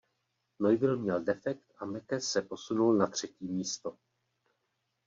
[0.59, 3.97] Neuville měl defekt a Meeke se posunul na třetí místo.